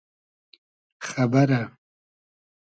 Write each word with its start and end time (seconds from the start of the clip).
خئبئرۂ 1.07 1.61